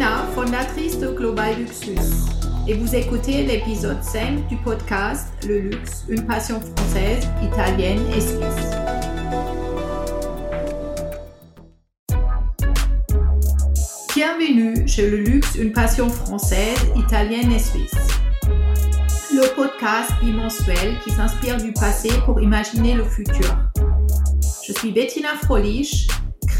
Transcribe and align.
Bettina, 0.00 0.24
fondatrice 0.34 0.98
de 0.98 1.08
Global 1.08 1.56
Luxus, 1.58 2.30
et 2.66 2.72
vous 2.72 2.94
écoutez 2.94 3.44
l'épisode 3.44 4.02
5 4.02 4.48
du 4.48 4.56
podcast 4.56 5.28
Le 5.46 5.58
luxe, 5.58 6.06
une 6.08 6.26
passion 6.26 6.58
française, 6.58 7.28
italienne 7.42 8.00
et 8.16 8.20
suisse. 8.22 8.70
Bienvenue 14.14 14.88
chez 14.88 15.10
Le 15.10 15.18
luxe, 15.18 15.56
une 15.56 15.72
passion 15.72 16.08
française, 16.08 16.78
italienne 16.96 17.52
et 17.52 17.58
suisse. 17.58 17.92
Le 19.34 19.54
podcast 19.54 20.12
bimensuel 20.22 20.98
qui 21.04 21.10
s'inspire 21.10 21.58
du 21.58 21.74
passé 21.74 22.08
pour 22.24 22.40
imaginer 22.40 22.94
le 22.94 23.04
futur. 23.04 23.54
Je 24.66 24.72
suis 24.72 24.92
Bettina 24.92 25.34
Frolich, 25.44 26.08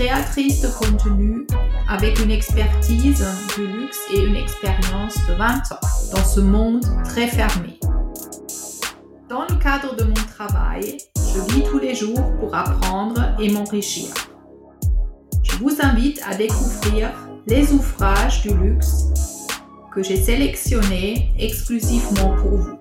créatrice 0.01 0.62
de 0.62 0.69
contenu 0.69 1.46
avec 1.87 2.21
une 2.21 2.30
expertise 2.30 3.22
du 3.54 3.67
luxe 3.67 3.99
et 4.11 4.25
une 4.25 4.35
expérience 4.35 5.14
de 5.29 5.35
20 5.35 5.73
ans 5.73 5.81
dans 6.11 6.25
ce 6.25 6.40
monde 6.40 6.82
très 7.04 7.26
fermé. 7.26 7.79
Dans 9.29 9.43
le 9.43 9.63
cadre 9.63 9.95
de 9.96 10.04
mon 10.04 10.14
travail, 10.14 10.96
je 11.17 11.53
vis 11.53 11.64
tous 11.64 11.79
les 11.79 11.95
jours 11.95 12.35
pour 12.39 12.54
apprendre 12.54 13.36
et 13.39 13.50
m'enrichir. 13.50 14.09
Je 15.43 15.57
vous 15.57 15.76
invite 15.82 16.23
à 16.26 16.35
découvrir 16.35 17.11
les 17.46 17.71
ouvrages 17.71 18.40
du 18.40 18.57
luxe 18.57 19.04
que 19.93 20.03
j'ai 20.03 20.17
sélectionnés 20.17 21.31
exclusivement 21.39 22.35
pour 22.37 22.57
vous. 22.57 22.81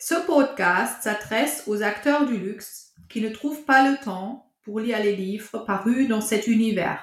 Ce 0.00 0.14
podcast 0.26 1.04
s'adresse 1.04 1.62
aux 1.68 1.80
acteurs 1.84 2.26
du 2.26 2.36
luxe 2.36 2.94
qui 3.08 3.20
ne 3.20 3.28
trouvent 3.28 3.62
pas 3.62 3.88
le 3.88 3.96
temps 4.04 4.46
pour 4.68 4.80
lire 4.80 5.02
les 5.02 5.16
livres 5.16 5.60
parus 5.60 6.08
dans 6.08 6.20
cet 6.20 6.46
univers. 6.46 7.02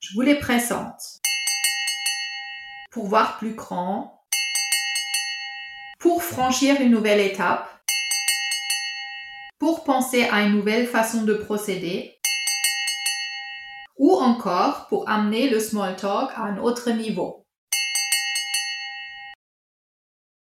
Je 0.00 0.14
vous 0.14 0.22
les 0.22 0.36
présente. 0.36 1.20
Pour 2.90 3.06
voir 3.06 3.36
plus 3.36 3.52
grand, 3.52 4.24
pour 5.98 6.22
franchir 6.22 6.80
une 6.80 6.90
nouvelle 6.90 7.20
étape, 7.20 7.68
pour 9.58 9.84
penser 9.84 10.22
à 10.22 10.40
une 10.44 10.56
nouvelle 10.56 10.86
façon 10.86 11.24
de 11.24 11.34
procéder, 11.34 12.18
ou 13.98 14.12
encore 14.14 14.86
pour 14.86 15.06
amener 15.06 15.50
le 15.50 15.60
small 15.60 15.96
talk 15.96 16.30
à 16.34 16.44
un 16.44 16.56
autre 16.56 16.90
niveau. 16.92 17.44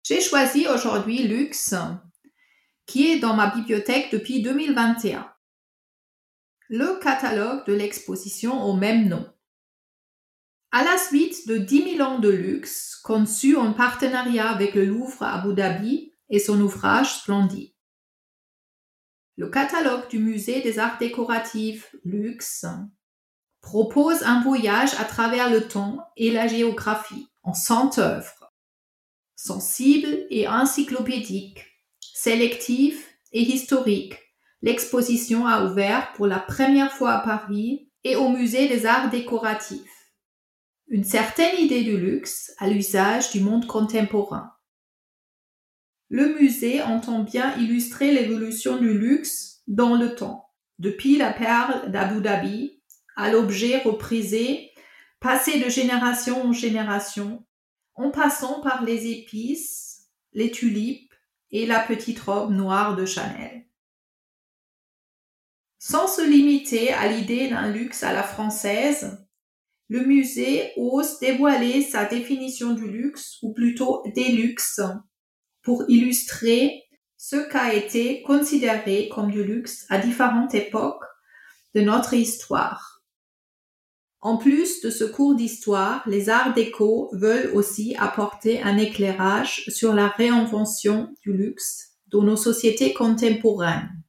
J'ai 0.06 0.22
choisi 0.22 0.70
aujourd'hui 0.70 1.24
Luxe, 1.24 1.76
qui 2.86 3.12
est 3.12 3.20
dans 3.20 3.34
ma 3.34 3.48
bibliothèque 3.48 4.10
depuis 4.14 4.42
2021 4.42 5.28
le 6.72 6.98
catalogue 7.00 7.66
de 7.68 7.74
l'exposition 7.74 8.64
au 8.64 8.74
même 8.74 9.10
nom. 9.10 9.30
À 10.72 10.86
la 10.86 10.98
suite 10.98 11.46
de 11.46 11.58
10 11.58 11.98
000 11.98 12.10
ans 12.10 12.20
de 12.20 12.30
luxe, 12.30 12.96
conçu 13.04 13.58
en 13.58 13.74
partenariat 13.74 14.50
avec 14.50 14.74
le 14.74 14.86
Louvre 14.86 15.22
à 15.22 15.42
Abu 15.42 15.54
Dhabi 15.54 16.14
et 16.30 16.40
son 16.40 16.62
ouvrage 16.62 17.14
Splendide. 17.14 17.74
Le 19.36 19.50
catalogue 19.50 20.08
du 20.08 20.20
Musée 20.20 20.62
des 20.62 20.80
Arts 20.80 20.98
Décoratifs 20.98 21.94
Luxe 22.06 22.66
propose 23.60 24.24
un 24.24 24.42
voyage 24.42 24.94
à 24.98 25.04
travers 25.04 25.50
le 25.50 25.68
temps 25.68 25.98
et 26.16 26.32
la 26.32 26.48
géographie 26.48 27.28
en 27.44 27.54
100 27.54 27.98
œuvres, 27.98 28.54
sensibles 29.36 30.26
et 30.30 30.48
encyclopédiques, 30.48 31.66
sélectives 32.00 33.04
et 33.34 33.42
historiques, 33.42 34.31
L'exposition 34.64 35.48
a 35.48 35.66
ouvert 35.66 36.14
pour 36.14 36.28
la 36.28 36.40
première 36.40 36.92
fois 36.92 37.14
à 37.14 37.20
Paris 37.20 37.90
et 38.04 38.16
au 38.16 38.30
Musée 38.30 38.68
des 38.68 38.86
Arts 38.86 39.10
Décoratifs. 39.10 40.12
Une 40.88 41.04
certaine 41.04 41.58
idée 41.60 41.84
du 41.84 41.98
luxe 41.98 42.54
à 42.60 42.68
l'usage 42.68 43.32
du 43.32 43.40
monde 43.40 43.66
contemporain. 43.66 44.52
Le 46.10 46.38
musée 46.40 46.82
entend 46.84 47.24
bien 47.24 47.58
illustrer 47.58 48.12
l'évolution 48.12 48.78
du 48.78 48.94
luxe 48.94 49.62
dans 49.68 49.96
le 49.96 50.14
temps, 50.14 50.50
depuis 50.78 51.18
la 51.18 51.32
perle 51.32 51.90
d'Abu 51.90 52.22
Dhabi 52.22 52.82
à 53.16 53.32
l'objet 53.32 53.78
reprisé, 53.80 54.72
passé 55.20 55.60
de 55.60 55.70
génération 55.70 56.44
en 56.44 56.52
génération, 56.52 57.46
en 57.96 58.12
passant 58.12 58.62
par 58.62 58.84
les 58.84 59.10
épices, 59.10 60.10
les 60.34 60.52
tulipes 60.52 61.14
et 61.52 61.66
la 61.66 61.80
petite 61.80 62.20
robe 62.20 62.52
noire 62.52 62.96
de 62.96 63.06
Chanel. 63.06 63.66
Sans 65.84 66.08
se 66.08 66.22
limiter 66.22 66.94
à 66.94 67.08
l'idée 67.08 67.48
d'un 67.48 67.68
luxe 67.72 68.04
à 68.04 68.14
la 68.14 68.22
française, 68.22 69.26
le 69.88 70.06
musée 70.06 70.74
ose 70.78 71.18
dévoiler 71.18 71.82
sa 71.82 72.06
définition 72.06 72.76
du 72.76 72.88
luxe, 72.88 73.40
ou 73.42 73.52
plutôt 73.52 74.04
des 74.14 74.32
luxes, 74.32 74.80
pour 75.64 75.84
illustrer 75.88 76.84
ce 77.18 77.38
qu'a 77.50 77.74
été 77.74 78.22
considéré 78.22 79.10
comme 79.10 79.32
du 79.32 79.44
luxe 79.44 79.88
à 79.90 79.98
différentes 79.98 80.54
époques 80.54 81.04
de 81.74 81.82
notre 81.82 82.14
histoire. 82.14 83.02
En 84.20 84.38
plus 84.38 84.82
de 84.82 84.92
ce 84.92 85.04
cours 85.04 85.34
d'histoire, 85.34 86.08
les 86.08 86.30
arts 86.30 86.54
déco 86.54 87.10
veulent 87.12 87.50
aussi 87.56 87.96
apporter 87.98 88.62
un 88.62 88.78
éclairage 88.78 89.64
sur 89.70 89.96
la 89.96 90.10
réinvention 90.10 91.16
du 91.24 91.34
luxe 91.34 91.98
dans 92.06 92.22
nos 92.22 92.38
sociétés 92.38 92.94
contemporaines. 92.94 94.01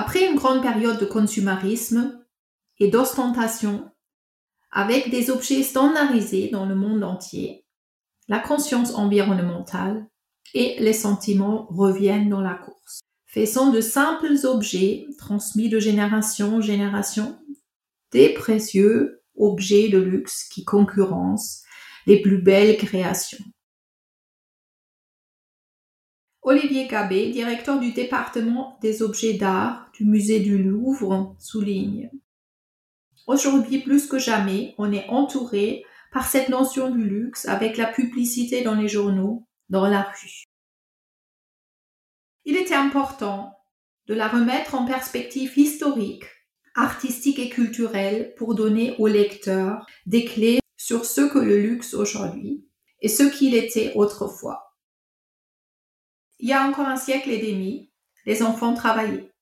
Après 0.00 0.24
une 0.24 0.36
grande 0.36 0.62
période 0.62 1.00
de 1.00 1.04
consumérisme 1.04 2.24
et 2.78 2.86
d'ostentation, 2.86 3.90
avec 4.70 5.10
des 5.10 5.28
objets 5.28 5.64
standardisés 5.64 6.50
dans 6.52 6.66
le 6.66 6.76
monde 6.76 7.02
entier, 7.02 7.66
la 8.28 8.38
conscience 8.38 8.94
environnementale 8.94 10.06
et 10.54 10.76
les 10.78 10.92
sentiments 10.92 11.66
reviennent 11.68 12.28
dans 12.28 12.40
la 12.40 12.54
course, 12.54 13.00
faisant 13.26 13.72
de 13.72 13.80
simples 13.80 14.36
objets 14.44 15.08
transmis 15.18 15.68
de 15.68 15.80
génération 15.80 16.58
en 16.58 16.60
génération 16.60 17.36
des 18.12 18.32
précieux 18.34 19.24
objets 19.34 19.88
de 19.88 19.98
luxe 19.98 20.44
qui 20.44 20.64
concurrencent 20.64 21.64
les 22.06 22.22
plus 22.22 22.40
belles 22.40 22.76
créations. 22.76 23.44
Olivier 26.42 26.86
Gabé, 26.86 27.30
directeur 27.30 27.80
du 27.80 27.92
département 27.92 28.78
des 28.80 29.02
objets 29.02 29.34
d'art 29.34 29.90
du 29.92 30.04
musée 30.04 30.40
du 30.40 30.58
Louvre, 30.58 31.36
souligne 31.38 32.10
Aujourd'hui, 33.26 33.80
plus 33.80 34.06
que 34.06 34.18
jamais, 34.18 34.74
on 34.78 34.90
est 34.90 35.06
entouré 35.08 35.84
par 36.12 36.26
cette 36.26 36.48
notion 36.48 36.90
du 36.90 37.04
luxe 37.04 37.46
avec 37.46 37.76
la 37.76 37.86
publicité 37.86 38.62
dans 38.62 38.74
les 38.74 38.88
journaux, 38.88 39.46
dans 39.68 39.86
la 39.86 40.02
rue. 40.02 40.44
Il 42.46 42.56
était 42.56 42.74
important 42.74 43.54
de 44.06 44.14
la 44.14 44.28
remettre 44.28 44.74
en 44.74 44.86
perspective 44.86 45.58
historique, 45.58 46.24
artistique 46.74 47.38
et 47.38 47.50
culturelle 47.50 48.32
pour 48.38 48.54
donner 48.54 48.94
aux 48.98 49.08
lecteurs 49.08 49.84
des 50.06 50.24
clés 50.24 50.60
sur 50.78 51.04
ce 51.04 51.20
que 51.20 51.38
le 51.38 51.60
luxe 51.60 51.92
aujourd'hui 51.92 52.64
et 53.02 53.08
ce 53.08 53.24
qu'il 53.24 53.54
était 53.54 53.92
autrefois. 53.94 54.67
Il 56.38 56.48
y 56.48 56.52
a 56.52 56.62
encore 56.62 56.86
un 56.86 56.96
siècle 56.96 57.30
et 57.30 57.38
demi, 57.38 57.90
les 58.24 58.42
enfants 58.42 58.74
travaillaient. 58.74 59.32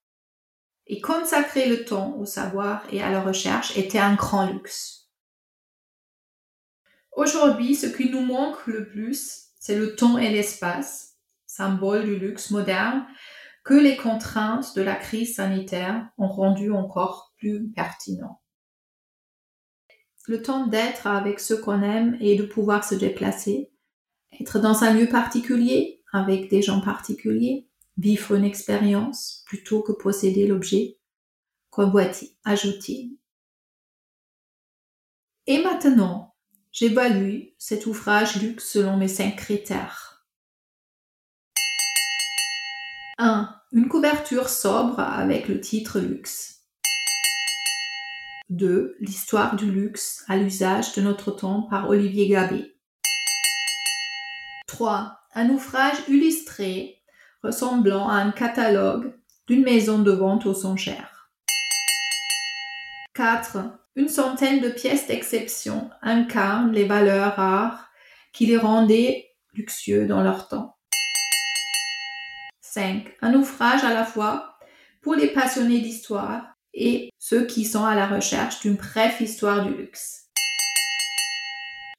Et 0.86 1.00
consacrer 1.00 1.68
le 1.68 1.84
temps 1.84 2.16
au 2.16 2.24
savoir 2.24 2.84
et 2.90 3.02
à 3.02 3.10
la 3.10 3.20
recherche 3.20 3.76
était 3.76 3.98
un 3.98 4.14
grand 4.14 4.50
luxe. 4.50 5.10
Aujourd'hui, 7.12 7.74
ce 7.74 7.86
qui 7.86 8.10
nous 8.10 8.20
manque 8.20 8.66
le 8.66 8.86
plus, 8.88 9.48
c'est 9.58 9.76
le 9.76 9.96
temps 9.96 10.16
et 10.16 10.30
l'espace, 10.30 11.16
symbole 11.46 12.04
du 12.04 12.18
luxe 12.18 12.50
moderne, 12.50 13.06
que 13.64 13.74
les 13.74 13.96
contraintes 13.96 14.76
de 14.76 14.82
la 14.82 14.94
crise 14.94 15.34
sanitaire 15.34 16.08
ont 16.18 16.28
rendu 16.28 16.70
encore 16.70 17.34
plus 17.36 17.68
pertinent. 17.72 18.40
Le 20.28 20.40
temps 20.40 20.66
d'être 20.66 21.06
avec 21.06 21.40
ceux 21.40 21.60
qu'on 21.60 21.82
aime 21.82 22.16
et 22.20 22.37
de 22.37 22.44
pouvoir 22.44 22.84
se 22.84 22.94
déplacer, 22.94 23.72
être 24.40 24.60
dans 24.60 24.84
un 24.84 24.94
lieu 24.94 25.08
particulier, 25.08 26.02
avec 26.16 26.48
des 26.48 26.62
gens 26.62 26.80
particuliers, 26.80 27.68
vivre 27.98 28.34
une 28.34 28.44
expérience 28.44 29.44
plutôt 29.46 29.82
que 29.82 29.92
posséder 29.92 30.46
l'objet, 30.46 30.98
convoiter, 31.70 32.36
ajouter. 32.44 33.10
Et 35.46 35.62
maintenant, 35.62 36.34
j'évalue 36.72 37.48
cet 37.58 37.86
ouvrage 37.86 38.42
luxe 38.42 38.72
selon 38.72 38.96
mes 38.96 39.08
cinq 39.08 39.36
critères. 39.36 40.26
1. 43.18 43.48
Une 43.72 43.88
couverture 43.88 44.48
sobre 44.48 45.00
avec 45.00 45.48
le 45.48 45.60
titre 45.60 46.00
luxe. 46.00 46.64
2. 48.50 48.96
L'histoire 49.00 49.56
du 49.56 49.70
luxe 49.70 50.24
à 50.28 50.36
l'usage 50.36 50.94
de 50.94 51.02
notre 51.02 51.30
temps 51.30 51.62
par 51.62 51.88
Olivier 51.88 52.28
Gabé. 52.28 52.76
3 54.66 55.25
un 55.37 55.50
ouvrage 55.50 55.99
illustré 56.09 57.03
ressemblant 57.43 58.09
à 58.09 58.15
un 58.15 58.33
catalogue 58.33 59.15
d'une 59.47 59.62
maison 59.62 59.99
de 59.99 60.11
vente 60.11 60.47
aux 60.47 60.65
enchères. 60.65 61.31
4. 63.15 63.59
Une 63.97 64.09
centaine 64.09 64.62
de 64.62 64.71
pièces 64.71 65.06
d'exception 65.06 65.91
incarnent 66.00 66.73
les 66.73 66.87
valeurs 66.87 67.37
rares 67.37 67.91
qui 68.33 68.47
les 68.47 68.56
rendaient 68.56 69.31
luxueux 69.53 70.06
dans 70.06 70.23
leur 70.23 70.49
temps. 70.49 70.79
5. 72.62 73.06
Un 73.21 73.35
ouvrage 73.35 73.85
à 73.85 73.93
la 73.93 74.05
fois 74.05 74.59
pour 75.03 75.15
les 75.15 75.29
passionnés 75.29 75.81
d'histoire 75.81 76.55
et 76.73 77.11
ceux 77.19 77.47
qui 77.47 77.67
sont 77.67 77.85
à 77.85 77.94
la 77.94 78.06
recherche 78.06 78.61
d'une 78.61 78.77
brève 78.77 79.21
histoire 79.21 79.67
du 79.67 79.75
luxe. 79.75 80.31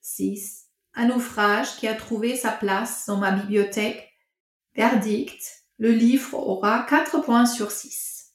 6. 0.01 0.56
Un 0.99 1.11
ouvrage 1.11 1.75
qui 1.75 1.87
a 1.87 1.93
trouvé 1.93 2.35
sa 2.35 2.49
place 2.49 3.03
dans 3.07 3.17
ma 3.17 3.29
bibliothèque. 3.29 4.09
Verdict, 4.75 5.39
le 5.77 5.91
livre 5.91 6.33
aura 6.33 6.87
4 6.89 7.21
points 7.21 7.45
sur 7.45 7.69
6. 7.69 8.33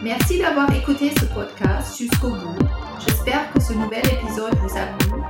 Merci 0.00 0.38
d'avoir 0.38 0.72
écouté 0.72 1.10
ce 1.18 1.24
podcast 1.24 1.98
jusqu'au 1.98 2.30
bout. 2.30 2.58
J'espère 3.04 3.52
que 3.52 3.60
ce 3.60 3.72
nouvel 3.72 4.06
épisode 4.06 4.54
vous 4.58 4.78
a 4.78 4.86
plu. 4.96 5.20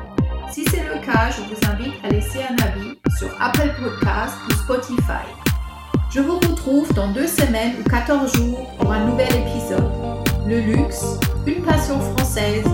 Si 0.52 0.62
c'est 0.66 0.84
le 0.84 1.00
cas, 1.00 1.30
je 1.30 1.40
vous 1.40 1.70
invite 1.72 1.94
à 2.04 2.10
laisser 2.10 2.40
un 2.42 2.62
avis 2.66 2.98
sur 3.16 3.30
Apple 3.40 3.74
Podcast 3.82 4.36
ou 4.46 4.52
Spotify. 4.52 5.24
Je 6.10 6.20
vous 6.20 6.36
retrouve 6.36 6.92
dans 6.92 7.10
deux 7.12 7.26
semaines 7.26 7.76
ou 7.80 7.88
14 7.88 8.30
jours 8.36 8.76
pour 8.76 8.92
un 8.92 9.06
nouvel 9.06 9.34
épisode. 9.34 9.90
Le 10.46 10.60
luxe, 10.60 11.18
une 11.46 11.64
passion 11.64 11.98
française, 11.98 12.66